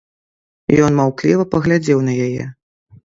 Ён 0.87 0.97
маўкліва 0.99 1.45
паглядзеў 1.53 1.99
на 2.09 2.13
яе. 2.29 2.43